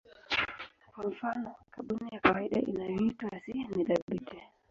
Kwa 0.95 1.07
mfano 1.07 1.55
kaboni 1.71 2.09
ya 2.11 2.19
kawaida 2.19 2.59
inayoitwa 2.61 3.29
C 3.45 3.53
ni 3.75 3.85
thabiti. 3.85 4.37